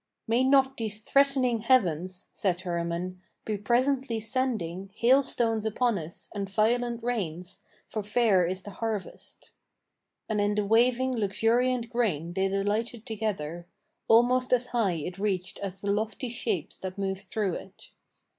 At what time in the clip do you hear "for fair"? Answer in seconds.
7.87-8.47